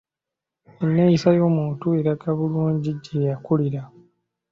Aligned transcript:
Enneeyisa 0.83 1.29
y'omuntu 1.37 1.85
eraga 1.99 2.29
bulungi 2.37 2.91
gye 3.03 3.19
yakulira. 3.29 3.81